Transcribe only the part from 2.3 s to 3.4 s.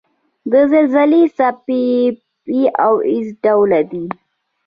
P او S